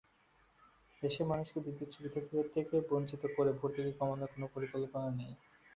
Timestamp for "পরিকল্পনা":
4.55-5.09